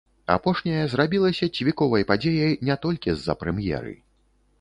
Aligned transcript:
Апошняя 0.35 0.85
зрабілася 0.93 1.49
цвіковай 1.59 2.05
падзеяй 2.11 2.57
не 2.71 2.75
толькі 2.87 3.15
з-за 3.19 3.37
прэм'еры. 3.43 3.93